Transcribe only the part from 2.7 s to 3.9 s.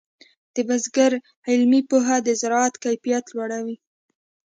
کیفیت لوړوي.